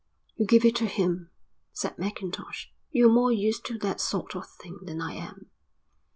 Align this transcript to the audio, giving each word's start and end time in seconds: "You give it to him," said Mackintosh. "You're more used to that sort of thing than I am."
"You 0.35 0.47
give 0.47 0.65
it 0.65 0.75
to 0.77 0.87
him," 0.87 1.29
said 1.73 1.99
Mackintosh. 1.99 2.71
"You're 2.89 3.11
more 3.11 3.31
used 3.31 3.65
to 3.67 3.77
that 3.77 4.01
sort 4.01 4.35
of 4.35 4.49
thing 4.49 4.79
than 4.81 4.99
I 4.99 5.13
am." 5.13 5.51